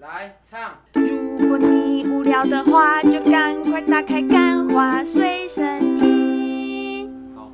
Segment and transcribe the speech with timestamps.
[0.00, 0.80] 来唱。
[0.92, 7.34] 如果你无聊的话，就赶快打开《干话随身听》。
[7.36, 7.50] 好，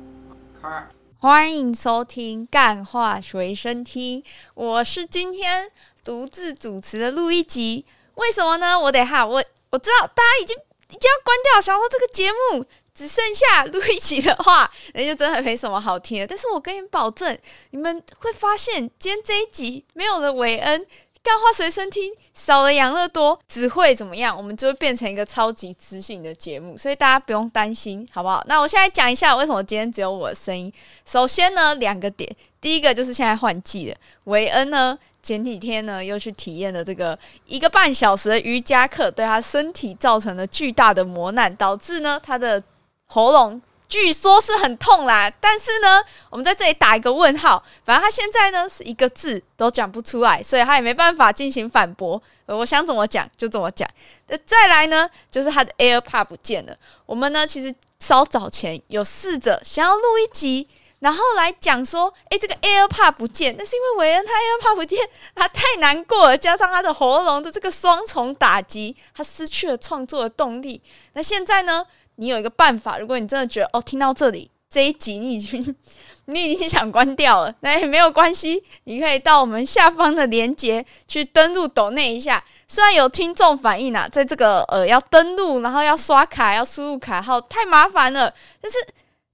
[0.61, 0.87] 开。
[1.17, 4.21] 欢迎收听《干话随身听》，
[4.53, 5.71] 我是今天
[6.03, 7.83] 独自主持的录一集。
[8.13, 8.79] 为什么呢？
[8.79, 16.27] 我得哈，我我知道大家已经已经要关掉，想说这个节目只剩下录一集的话， 那就真的没什么好听的。
[16.27, 17.35] 但是我跟你保证，
[17.71, 20.85] 你们会发现今天这一集没有了韦恩。
[21.25, 24.37] 干话随身听少了养乐多，只会怎么样？
[24.37, 28.43] 我们就会变成一个超级知性的节目，所以大家不用担心，好不好？
[28.47, 30.71] 那我现在讲一下为什么今天只有我的声音。
[31.03, 42.61] 首先呢，两个点，第一个就是现在换季了，维恩呢前几天呢又去体验了这个一个半小时的瑜伽课，对他身体造成了巨大的磨难，导致呢他的
[43.07, 43.59] 喉咙。
[43.87, 47.63] 据说是很痛啦，但是呢，我们在这里打一个问号。
[47.83, 52.21] 反正他现在呢是一个字都讲不出来，所以他也没办法进行反驳。
[52.47, 53.87] 我想怎么讲就怎么讲。
[54.27, 56.75] 那再来呢， 就是他的 AirPod 不见了。
[57.05, 60.67] 我们呢其实稍早前有试着想要录一集，
[60.99, 64.99] 然后来讲说，诶，这个 AirPod 不见，那是因为韦恩他 AirPod 不见，
[65.35, 70.81] 他太难过了，加上他的喉咙的这个双重打击，他失去了创作的动力。
[71.13, 71.85] 那现在呢？
[72.17, 75.75] 你有一个办法，如果你真的觉得哦，听到这里这一集你已经
[76.27, 82.43] 你已经想关掉了，那也没有关系，你可以到我们下方的链接去登录抖内一下。
[82.67, 88.77] 虽然有听众反映啊，在这个呃要登录，然后要刷卡，要输入卡号太麻烦了，但是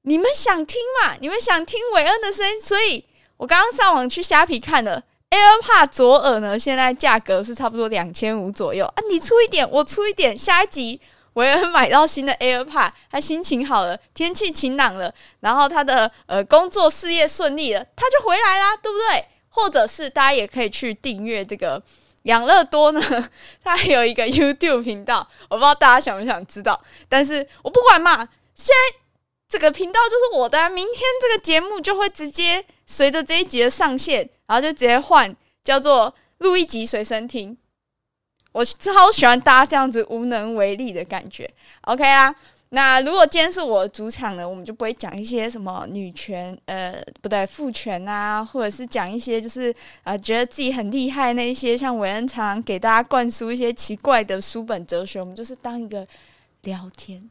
[0.02, 1.16] 你们想听嘛？
[1.22, 3.06] 你们想听韦恩的声音，所以
[3.38, 11.00] 我刚刚上网去虾皮看了，AirPod 左耳呢，现在价格是差不多两千五左右啊，你出一点，我出一点，下一集。
[11.34, 19.26] 韦恩买到新的 AirPod，他心情好了，天气晴朗了，然后他的呃工作事业顺利了，他就回来啦，对不对？
[19.50, 21.82] 或者是大家也可以去订阅这个
[22.24, 23.02] 养乐多呢，
[23.64, 29.00] 他还有一个 YouTube 频道，我不知道大家想不想知道，但是我不管嘛，现在
[29.50, 37.58] 这个频道就是我的，明天这个节目就会直接随着这一集的上线，然后就直接换叫做录一集随身听。
[38.52, 41.50] 我超喜欢大家这样子无能为力的感觉
[41.82, 42.34] ，OK 啦。
[42.74, 55.20] 那如果今天是我主场呢，我们就不会讲一些什么女权，呃，不对，父权啊，或者是讲一些就是啊、觉得自己很厉害那一些，像韦恩常给大家灌输一些奇怪的书本哲学。
[55.20, 56.08] 我们就是当一个
[56.62, 57.30] 聊天。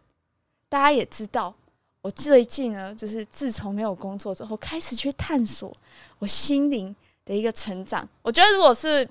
[0.69, 1.55] 大家也知道，
[2.03, 5.75] 我最近呢，就是自从没有工作之后，开始去探索
[6.19, 6.95] 我心灵
[7.25, 8.07] 的一个成长。
[8.21, 9.09] 我觉得如果是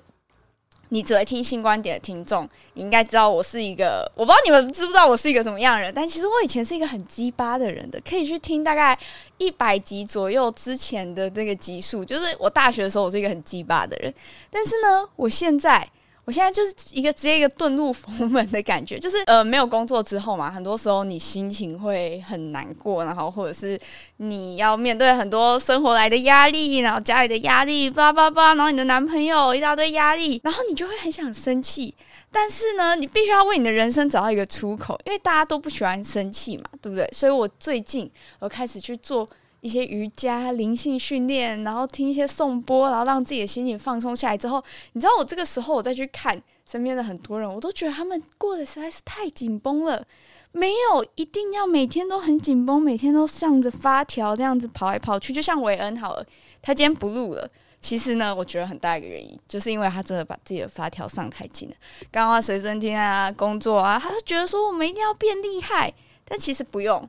[0.90, 8.96] 你只会听新观点的听众，你应该知道我是一个，我不知道你们知不知道我是一个什么样的人，但其实我以前是一个很鸡巴的人的，可以去听大概
[9.38, 14.14] 一百集左右之前的那个集数，就是我大学的时候我是一个很鸡巴的人，
[14.50, 15.88] 但是呢，我现在。
[16.24, 23.78] 我现在就是一个直接一个遁入佛门的感觉，就是呃没有工作之后嘛，很多时候你心情会很难过，然后或者是
[24.18, 31.94] 你要面对很多生活来的压力，然后家里的压力，巴拉巴拉，然后你的男朋友一大堆压力，然后你就会很想生气，
[32.30, 37.08] 但是呢，你必须要为你的人生找到一个出口，因为大家都不喜欢生气嘛，对不对？
[37.12, 38.08] 所以我最近
[38.38, 39.28] 我开始去做。
[39.60, 44.62] 一些瑜伽、灵性训练，然后听一些颂钵，然后让自己的心情放松下来之后，
[44.92, 50.04] 你知道我这个时候我再去看身边的很多人，我都觉得他们过得实在是太紧绷了。
[50.52, 55.32] 没有一定要每天都很紧绷，每天都上着发条这样子跑来跑去。
[55.32, 56.26] 就像韦恩好了，
[56.60, 57.48] 他今天不录了。
[57.80, 61.76] 其实呢，我觉得很大一个原因，就是因为他真的把自己的发条上太紧了。
[62.10, 65.94] 干话随身听啊，工作啊，他就觉得说我们一定要变厉害，
[66.24, 67.08] 但其实不用，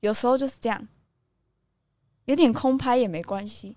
[0.00, 0.86] 有时候就是这样。
[2.26, 3.76] 有点空拍也没关系，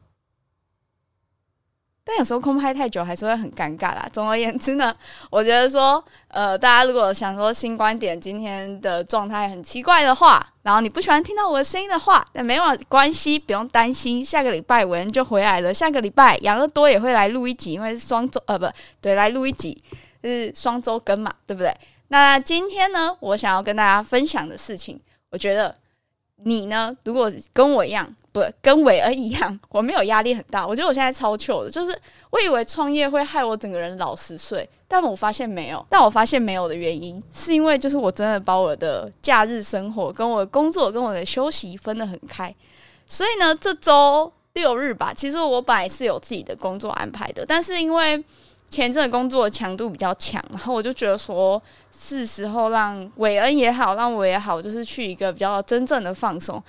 [2.03, 4.09] 但有时候空拍太久还是会很尴尬啦。
[4.13, 4.96] 总而言之呢，
[5.30, 14.24] 我觉得说，呃，大家如果想说新观点今天的状态很奇怪的话，然后你不喜欢听到我的声音的话，那没有关系，不用担心。
[14.24, 18.66] 下个礼拜韦恩就回来了，下个礼拜养乐多也会来录一集，因为是双周，呃，不
[19.02, 19.78] 对，来录一集，
[20.24, 21.76] 是双周更嘛，对不对？
[22.08, 24.97] 那今天呢，我想要跟大家分享的事情，
[25.32, 25.76] 我觉得。
[26.43, 26.95] 你呢？
[27.03, 30.66] 如果跟我一样，不跟韦恩一样， 我没有压力很大。
[30.66, 31.99] 我觉得我现在超糗的，就是
[32.29, 35.84] 我以为创业会害我整个人老十岁，但我发现没有。
[35.89, 42.53] 但我发现没有的原因，是因为就是我真的把我的假日生活、跟我的工作、跟我的休息分得很开。
[43.07, 48.23] 所以呢，这周六日吧，其实我本来是有自己的工作安排的，但是因为
[48.69, 51.61] 前阵工作强度比较强，然后我就觉得说。
[51.99, 56.64] 是时候让韦恩也好，让我也好，就是去一个比较真正的放松。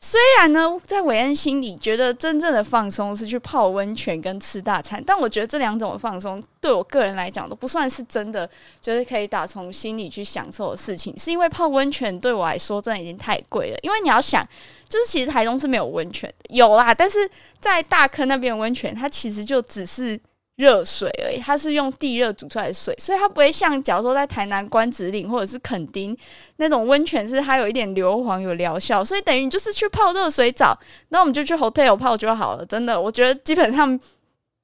[0.00, 8.48] 虽然呢，在韦恩心里觉得真正的放松是去泡温泉跟吃大餐，但我觉得这两种放松对我个人来讲都不算是真的，
[8.80, 11.12] 就是可以打从心里去享受的事情。
[11.18, 14.48] 是因为泡温泉对我来说真的已经太贵了，因为你要想，
[14.88, 17.28] 就是其实台中是没有温泉的，有啦，但是
[17.58, 20.18] 在大坑那边温泉，它其实就只是。
[20.56, 26.16] 热水而已，它是用地热煮出来的水，所以它不会像假如说在台南关子岭或者是垦丁
[26.58, 30.78] 那种温泉，是它有一点硫磺有疗效，所以等于就是去泡热水澡，
[31.08, 32.64] 那我们就去 hotel 泡就好了。
[32.64, 33.98] 真的，我觉得基本上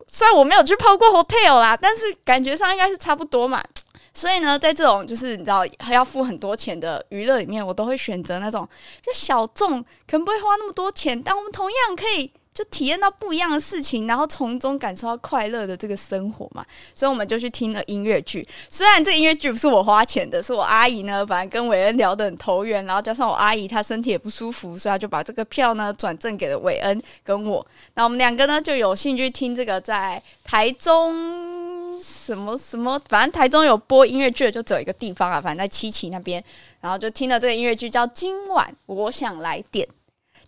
[0.06, 3.60] 虽然我没有去泡过 hotel 啦，但是感觉上应该是差不多嘛。
[4.14, 8.68] 所以呢，在这种就是你知道还要付很多钱的娱乐里面，我都会选择那种
[9.02, 12.32] 就小众，可能不会花那么多钱，但我们同样可以。
[12.52, 18.46] 就体验到不一样的事情，然后从中感受到快乐的这个生活嘛，所以我们就去听了音乐剧。
[18.68, 27.64] 虽然这音乐剧不是我花钱的，是我阿姨呢，反正跟韦恩聊得很投缘，然后加上我阿姨她身体也不舒服，所以她就把这个票呢转赠给了韦恩跟我。
[27.94, 36.42] 那我们两个呢就有兴趣听这个在台中什么什么，反正台中有播音乐剧的就只有一个地方啊，反正在七期那边，
[36.80, 39.86] 然后就听了这个音乐剧叫《今晚我想来点》。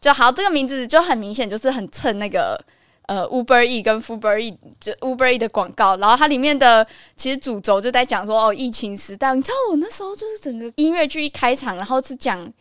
[0.03, 2.61] 就好，这个名字就很明显，就是很蹭那个
[3.07, 5.97] 呃 Uber E 跟 Uber E 就 Uber E 的广告。
[5.99, 6.85] 然后它里面的
[7.17, 12.53] 其实主轴就在讲说，哦，疫情时代，你知道我那时候就是整个音乐剧一开场，然后是讲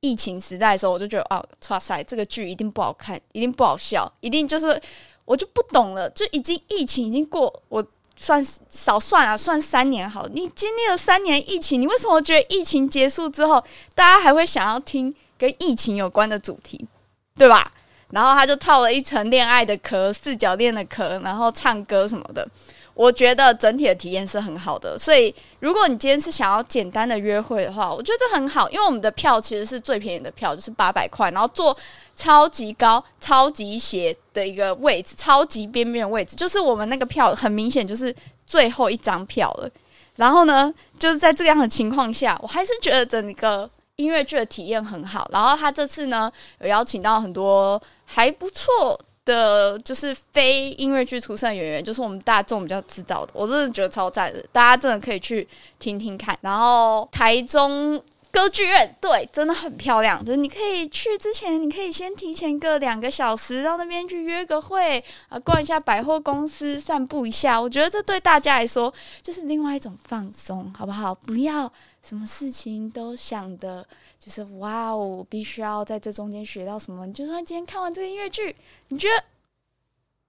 [0.00, 4.78] 疫情时代的时候，我就觉得哦，哇塞，这个剧一定不好看，一定不好笑，一定就是
[5.24, 7.82] 我就不懂了，就已经疫情已经过，我
[8.14, 15.14] 算少算啊，算三年好，你经历了三年疫情，你为什么觉得疫情结束之后，大家还会想要听？
[15.42, 16.86] 跟疫情有关的主题，
[17.34, 17.68] 对吧？
[18.10, 22.46] 然后他就套了一层恋爱的壳、四角恋的壳，然后唱歌什么的。
[22.94, 24.96] 我觉得整体的体验是很好的。
[24.96, 31.76] 所以，如果你今天是想要简单的约会的话，我觉得很好，因为我们的票其实是最便宜的票，就是八百块，然后坐
[32.14, 38.14] 超级高、超级斜的一个位置，超级边边位置，就是我们那个票很明显就是
[38.46, 39.68] 最后一张票了。
[40.14, 43.68] 然后呢，就是在这样的情况下，我还是觉得整个。
[43.96, 46.30] 音乐剧的体验很好，然后他这次呢
[46.60, 55.46] 有邀请到很多还不错的，就是非音乐剧出身演员，就是我们大众比较知道的，我真的觉得超赞的，大家真的可以去
[55.78, 56.36] 听听看。
[56.40, 58.02] 然后台中
[58.32, 68.92] 歌剧院，对，真的很漂亮，就是你可以去之前，你可以先提前个两个小时到那边去约个会啊，逛一下百货公司，散步一下，我觉得这对大家来说
[69.22, 71.14] 就是另外一种放松，好不好？
[71.14, 71.70] 不要。
[72.06, 73.86] 什么事情都想的，
[74.18, 77.10] 就是哇哦，必须要在这中间学到什么。
[77.12, 78.54] 就算今天看完这个音乐剧，
[78.88, 79.16] 你觉得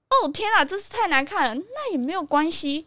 [0.10, 2.86] 哦天啊，这是太难看了，那也没有关系，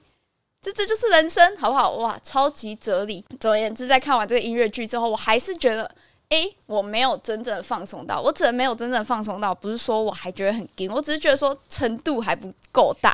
[0.62, 1.90] 这这就是人生，好不好？
[1.96, 3.24] 哇，超级哲理。
[3.40, 5.90] 总而言之，在看完这个音乐剧之后，我还是觉得，
[6.28, 8.20] 诶，我没有真正放松到。
[8.20, 13.12] 我只能没有真正放松到，不是说我还觉得很紧，我只是觉得说程度还不够大。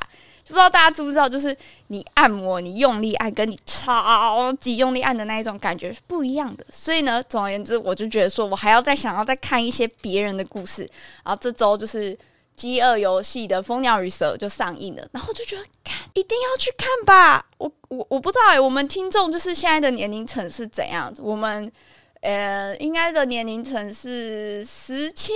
[0.48, 1.56] 不知道大家知不知道，就是
[1.86, 6.64] 你按摩，你用力按，跟你超级用力按的那一种感觉是不一样的。
[6.70, 10.82] 所以呢，总而言之，我就觉得说我还要再想要再看一些别人的故事。
[11.24, 12.12] 然后这周就是
[12.54, 17.46] 《饥饿游戏》的《蜂鸟与蛇》就上映了，然后就觉得看一定要去看吧。
[17.58, 21.12] 我我我不知道哎、我们听众就是现在的年龄层是怎样？
[21.18, 21.72] 我们。
[22.22, 25.32] 呃，应该的年龄层是十七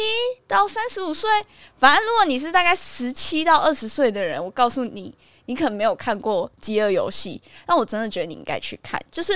[0.47, 1.29] 到三十五岁。
[1.77, 5.13] 反正如果你是大概十七到二十岁的人，我告诉你，
[5.47, 9.01] 你可能没有看过《饥饿游戏》，但我真的觉得你应该去看。
[9.11, 9.33] 就是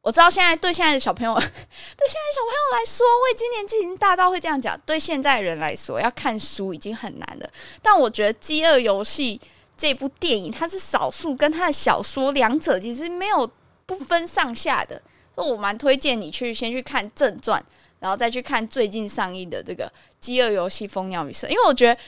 [0.00, 4.80] 我知道现在对现在的小朋友，对现在小朋友来说，我已经年纪已经大到会这样讲。
[4.86, 7.50] 对现在人来说，要看书已经很难了。
[7.82, 9.40] 但我觉得《饥饿游戏》
[9.76, 13.50] 这部电影，它是少数跟它的小说两者其实没有
[13.86, 15.02] 不分上下的。
[15.44, 17.62] 我蛮推荐你去先去看正传，
[18.00, 19.86] 然后再去看最近上映的这个
[20.18, 22.00] 《饥饿游戏：蜂鸟与蛇》，因为我觉得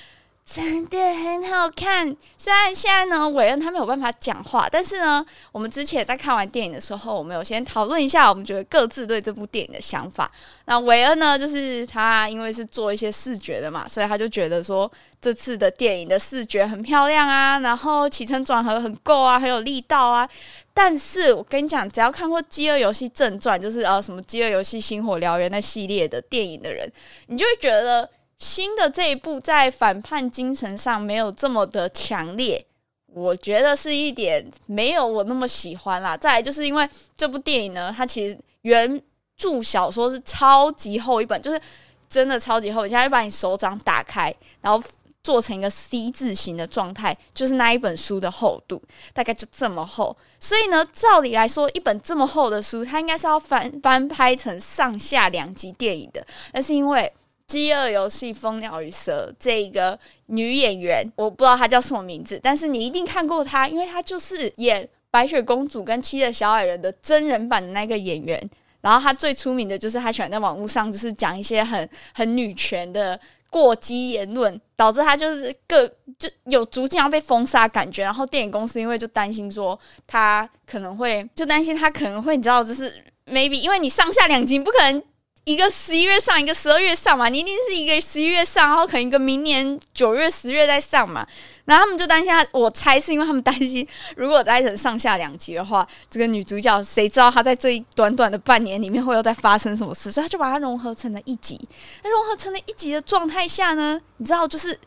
[0.51, 2.17] 真的很好看。
[2.39, 10.31] 虽然现在呢，韦恩他没有办法讲话，但是呢，我们之前在看完电影的时候，我们有先讨论一下，我们觉得各自对这部电影的想法。
[10.65, 14.91] 那韦恩呢，就是他因为是做一些视觉的嘛，所以他就觉得说
[15.21, 20.27] 这次的电影的视觉很漂亮啊，然后起承转合很够啊，很有力道啊。
[20.73, 26.91] 但是我跟你讲，只要看过《饥饿游戏正传》，就是呃什么《饥饿游戏：星火燎原》那系列的电影的人，
[27.27, 32.65] 你就会觉得新的这一部在反叛精神上没有这么的强烈。
[33.07, 36.17] 我觉得是一点没有我那么喜欢啦。
[36.17, 39.01] 再来就是因为这部电影呢，它其实原
[39.37, 41.61] 著小说是超级厚一本，就是
[42.09, 44.83] 真的超级厚，你现在就把你手掌打开，然后。
[45.21, 50.17] 做成一个 C 字形的状态，就是那一本书的厚度，大概就这么厚。
[50.41, 56.27] 所以呢，照理来说，一本这么厚的书，它应该是要翻翻拍成上下两集电影的。
[56.51, 57.13] 但是因为
[57.49, 68.39] 饥饿游戏蜂鸟与蛇这个女演员，我不知道她叫什么名字，但是你一定看过她，因为她就是演白雪公主跟七个小矮人的真人版的那个演员。
[68.83, 75.89] 然后她最出名的就是她喜欢在网络上就是讲一些很 很女权的过激言论，导致她就是各
[76.19, 78.05] 就有逐渐要被封杀感觉。
[78.05, 85.03] 然后电影公司因为就担心说她可能会就担心她可能会你知道就是 maybe 因为你上下两集不可能。
[85.49, 91.27] 一个十一月上，一个十二月上嘛，你一定是一个十一月上，然后可能一个明年九月、十月再上嘛。
[91.65, 100.13] 然后他们就担心，我猜是因为他们担心，如果再成上下两集的话，这个女主角谁知道她在这一短短的半年里面会又在发生什么事？
[100.13, 101.59] 所以他就把它融合成了一集。
[102.03, 104.79] 那融合成了一集的状态下呢，你知道就是。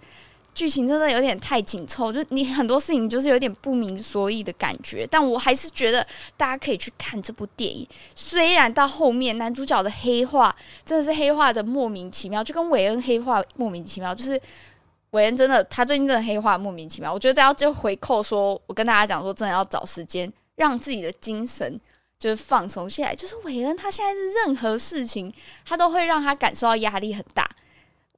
[0.53, 5.07] 剧情真的有点太紧凑，就你很多事情就是有点不明所以的感觉。
[5.09, 6.05] 但我还是觉得
[6.35, 7.87] 大家可以去看这部电影。
[8.15, 10.53] 虽然到后面男主角的黑化
[10.85, 14.39] 真的是黑化的莫名其妙，就跟韦恩黑化莫名其妙，就是
[15.11, 17.13] 韦恩真的他最近真的黑化莫名其妙。
[17.13, 21.79] 我觉得要就回扣说，我跟大家讲说，真的要找时间让自己的精神
[22.19, 23.15] 就是放松下来。
[23.15, 25.33] 就是韦恩他现在是任何事情
[25.65, 27.49] 他都会让他感受到压力很大。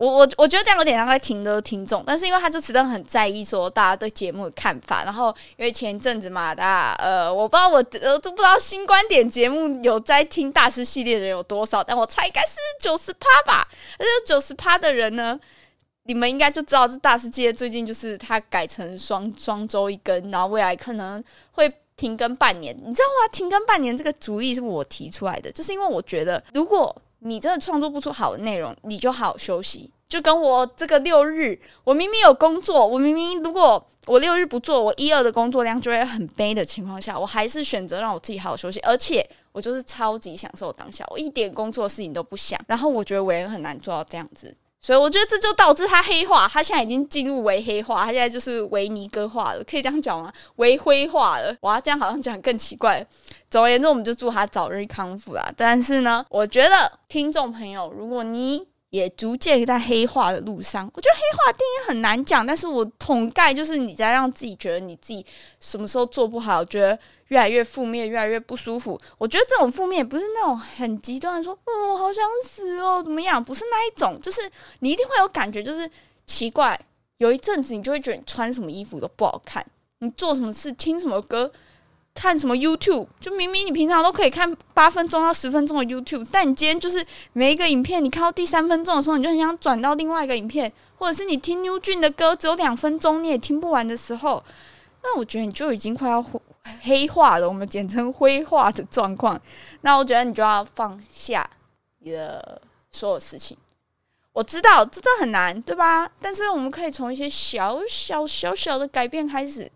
[0.03, 13.65] 我我我觉得这样有点让他停的听众，但是因为他就真的很在意说大家对节目的看法，然后因为前一阵子嘛，大家呃，我不知道我呃都不知道新观点节目有在听大师系列的人有多少，但我猜应该是九十趴吧。
[13.98, 15.39] 而且九十趴的人呢，
[16.03, 22.75] 你们应该就知道这大师系列最近就是他改成双双周一更，然后未来可能会停更半年。
[22.75, 23.31] 你知道吗？
[23.31, 26.93] 停更半年这个主意是我提出来的，就是因为我觉得如果
[27.24, 29.92] 你真的创作不出好的内容，你就好好休息。
[30.10, 42.60] 就跟我这个六日，我明明有工作，我明明如果我六日不做，我一二的工作量就会很悲的情况下，我还是选择让我自己好好休息，而且我就是超级享受当下，我一点工作事情都不想。
[42.68, 50.29] 然后我觉得我也很难做到这样子，所以我觉得这就导致他黑化，他现在已经进入为黑化，他现在就是维尼哥化了，可以这样讲吗？
[50.57, 53.03] 为灰化了，哇，这样好像讲更奇怪。
[53.49, 55.49] 总而言之，我们就祝他早日康复啦。
[55.55, 60.87] 但是呢，我觉得听众朋友，如果你也逐渐在黑化的路上。
[60.93, 65.25] 我觉得黑化的定义很难讲，但是我统概就是你在让自己觉得你自己
[65.59, 66.99] 什么时候做不好，觉得
[67.33, 68.99] 越来越负面，越来越不舒服。
[69.17, 73.43] 我觉得这种负面不是那种很极端的说，嗯，我好想死哦，怎么样？
[73.43, 74.41] 不是那一种，就是
[74.81, 75.89] 你一定会有感觉，就是
[76.27, 76.79] 奇怪，
[77.17, 79.65] 有一阵子你就会觉得你穿什么衣服都不好看，
[79.97, 81.51] 你做什么事，听什么歌。
[82.15, 83.07] 看什么 YouTube？
[83.19, 94.43] 就明明你平常都可以看八分钟到十分钟的 YouTube，但你今天就是每一个影片，你看到第三分钟的时候，你就很想转到另外一个影片，或者是你听 new jean 的歌只有两分钟，你也听不完的时候，
[95.01, 96.21] 那我觉得你就已经快要
[96.84, 99.39] 黑化了，我们简称灰化的状况。
[99.82, 101.50] 那我觉得你就要放下
[102.00, 103.58] 你的所有事情。
[104.32, 106.10] 我知道这真的很难，对吧？
[106.20, 109.72] 但是我们可以从一些小小小小的改变开始，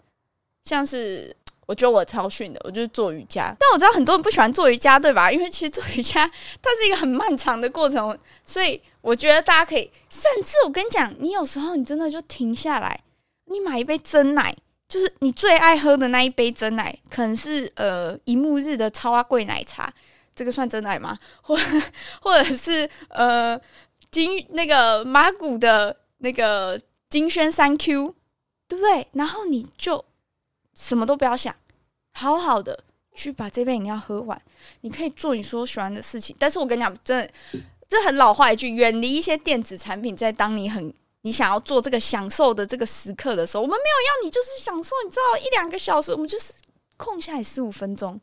[0.64, 1.36] 像是。
[1.68, 3.54] 我觉得我超逊的，我就是做瑜伽。
[3.60, 5.30] 但我知道很多人不喜欢做瑜伽，对吧？
[5.30, 6.26] 因为其实做瑜伽
[6.62, 12.98] 它是一个很漫长的过程，所以我觉得大家可以，甚至我跟你讲，你有时候你真的就停下来，
[13.48, 14.56] 你买一杯真奶，
[14.88, 19.94] 就是你最爱喝的那一杯真奶，可能是呃一木日的超阿贵奶茶，
[20.36, 21.18] 这个算真奶吗？
[21.42, 21.58] 或
[22.22, 23.60] 或者是呃
[24.12, 26.80] 金那个马古的那个
[27.10, 28.16] 金轩三 Q，
[28.68, 29.08] 对不对？
[29.14, 30.04] 然后你就。
[30.80, 31.56] 什么都不要想，
[32.14, 32.84] 好好的
[33.16, 34.40] 去把这杯饮料喝完。
[34.82, 37.34] 你可以做你所喜欢的事情，但是我跟你讲，真的，
[37.90, 40.16] 这很老话一句，远离一些电子产品。
[40.16, 40.94] 在当你很
[41.28, 46.54] 你想要做这个享受的这个时刻的时候，我们没有要你就是享受，你知道，一两个小时，我们就是
[46.96, 48.18] 空下来十五分钟，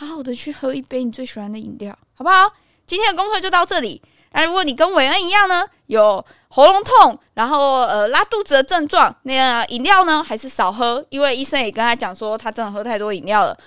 [0.00, 2.50] 好好的去喝一杯你最喜欢的饮料，好不好？
[2.86, 4.00] 今天的功课就到这里。
[4.32, 13.58] 那如果你跟韦恩一样呢，有喉咙痛，然后呃拉肚子的症状，那饮料呢还是少喝，因为医生也跟他讲说他真的喝太多饮料了。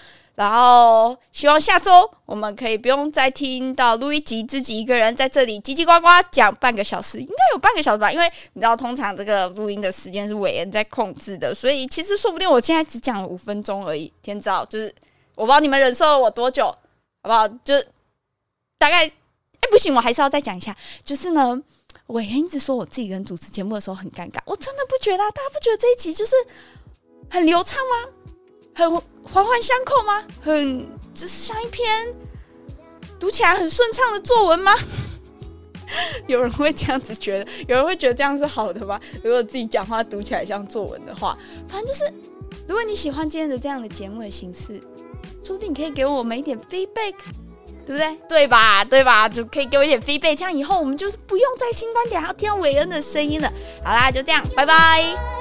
[0.41, 8.11] 然后希望下周我们可以不用再听到录一集自己一个人在这里叽叽呱呱讲半个小时，应该有半个小时吧？
[8.11, 14.11] 因为你知道通常这个录音的时间是韦恩在控制的，所以其实说不定我现在只讲了五分钟而已。
[14.23, 14.93] 天知道，就是
[15.35, 17.47] 我不知道你们忍受了我多久，好不好？
[17.47, 17.79] 就
[18.79, 19.07] 大概。
[19.63, 20.75] 哎，不行，我还是要再讲一下。
[21.05, 21.61] 就是呢，
[22.07, 26.35] 韦恩一直说我自己跟主持节目的时候很尴尬，我真的不觉得，大家不觉得这一集就是
[27.29, 28.09] 很流畅吗？
[28.73, 28.89] 很
[29.23, 30.23] 环环相扣吗？
[30.41, 32.13] 很就是像一篇
[33.19, 34.73] 读起来很顺畅的作文吗？
[36.27, 38.99] 有人会这样子觉得，有人会觉得这样是好的吗？
[39.23, 41.37] 如果自己讲话读起来像作文的话，
[41.67, 42.05] 反正就是，
[42.67, 44.81] 如果你喜欢今天的这样的节目的形式，
[45.43, 47.15] 说不定你可以给我们一点 feedback。
[47.83, 48.15] 对不对？
[48.29, 48.85] 对吧？
[48.85, 49.27] 对吧？
[49.27, 53.51] 就可以给我一点 feedback，这样以后我们就是不用在新观点还要听韦恩的声音了。
[53.83, 55.40] 好啦，就这样，拜拜。